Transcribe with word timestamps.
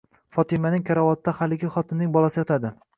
Fotimaning 0.37 0.87
karavotida 0.89 1.37
haligi 1.43 1.73
xotinning 1.79 2.15
bolasi 2.19 2.45
yotadi. 2.45 2.79